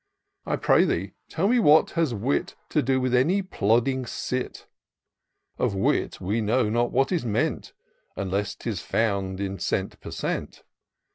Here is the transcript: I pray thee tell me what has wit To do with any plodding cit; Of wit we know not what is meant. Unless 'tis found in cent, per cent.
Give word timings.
I 0.47 0.55
pray 0.55 0.83
thee 0.85 1.13
tell 1.29 1.47
me 1.47 1.59
what 1.59 1.91
has 1.91 2.11
wit 2.11 2.55
To 2.69 2.81
do 2.81 2.99
with 2.99 3.13
any 3.13 3.43
plodding 3.43 4.07
cit; 4.07 4.65
Of 5.59 5.75
wit 5.75 6.19
we 6.19 6.41
know 6.41 6.71
not 6.71 6.91
what 6.91 7.11
is 7.11 7.23
meant. 7.23 7.73
Unless 8.15 8.55
'tis 8.55 8.81
found 8.81 9.39
in 9.39 9.59
cent, 9.59 9.99
per 9.99 10.09
cent. 10.09 10.63